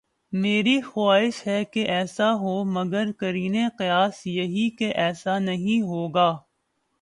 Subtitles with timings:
[0.33, 6.29] میری خواہش ہے کہ ایسا ہو مگر قرین قیاس یہی کہ ایسا نہیں ہو گا۔